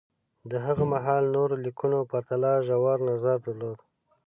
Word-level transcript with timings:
د 0.49 0.51
هغه 0.65 0.83
مهال 0.93 1.23
نورو 1.35 1.55
لیکنو 1.65 1.99
پرتله 2.11 2.51
ژور 2.67 2.97
نظر 3.09 3.35
درلود 3.45 3.79